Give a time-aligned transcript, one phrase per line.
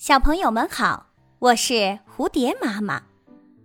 [0.00, 1.08] 小朋友们好，
[1.40, 3.02] 我是蝴蝶妈妈。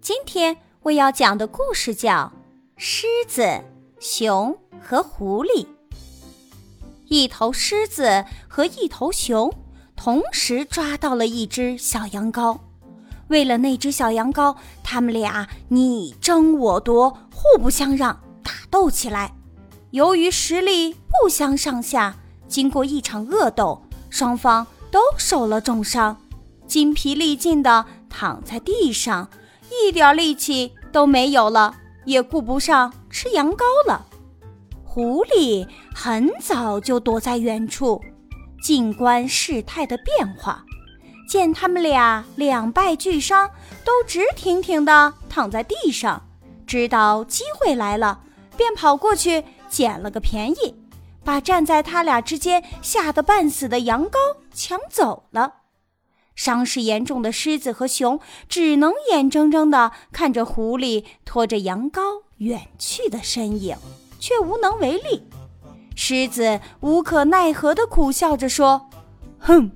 [0.01, 2.33] 今天我要讲的故事叫
[2.75, 3.63] 《狮子、
[4.01, 5.63] 熊和狐狸》。
[7.05, 9.49] 一头狮子和一头熊
[9.95, 12.59] 同时抓到了一只小羊羔，
[13.29, 19.33] 为了那只小羊羔，他们俩你争我夺，互不相让，打斗起来。
[19.91, 22.17] 由于实力不相上下，
[22.49, 26.17] 经过一场恶斗，双方都受了重伤。
[26.67, 29.29] 筋疲力尽地躺在地上，
[29.69, 31.75] 一点力气都没有了，
[32.05, 34.05] 也顾不上吃羊羔了。
[34.83, 38.01] 狐狸很早就躲在远处，
[38.61, 40.63] 静观事态的变化。
[41.27, 43.49] 见他们俩两败俱伤，
[43.83, 46.21] 都直挺挺地躺在地上，
[46.67, 48.19] 知道机会来了，
[48.55, 50.75] 便跑过去捡了个便宜，
[51.23, 54.17] 把站在他俩之间吓得半死的羊羔
[54.53, 55.51] 抢走了。
[56.35, 58.19] 伤势严重的狮子和熊
[58.49, 63.77] 只能眼睁睁地看着狐狸拖着羊羔远去的身影，
[64.19, 65.27] 却无能为力。
[65.95, 68.89] 狮子无可奈何地苦笑着说
[69.39, 69.71] ：“哼，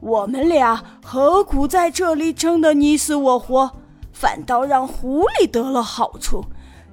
[0.00, 3.72] 我们俩何苦在这里争得你死我活，
[4.12, 6.44] 反倒让狐狸得了好处？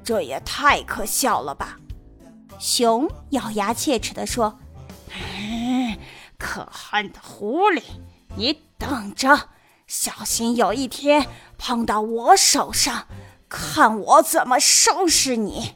[0.03, 1.78] 这也太可笑了吧！”
[2.58, 4.58] 熊咬牙切齿地说
[6.39, 7.81] ：“可恨的狐狸！”
[8.36, 9.50] 你等着，
[9.86, 13.08] 小心有一天碰到我手上，
[13.48, 15.75] 看我怎么收拾你！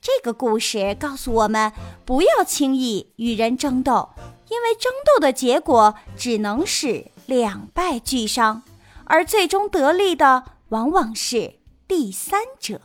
[0.00, 1.72] 这个故事告诉我们，
[2.04, 4.10] 不要轻易与人争斗，
[4.48, 8.62] 因为争斗的结果只能是两败俱伤，
[9.04, 12.80] 而最终得利的往往是第三者。